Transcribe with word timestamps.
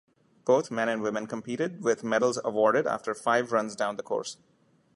Both 0.45 0.71
men 0.71 0.89
and 0.89 1.03
women 1.03 1.27
competed, 1.27 1.83
with 1.83 2.03
medals 2.03 2.39
awarded 2.43 2.87
after 2.87 3.13
five 3.13 3.51
runs 3.51 3.75
down 3.75 3.97
the 3.97 4.01
course. 4.01 4.37